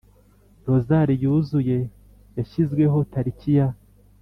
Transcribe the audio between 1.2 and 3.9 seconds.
yuzuye yashyizweho tariki ya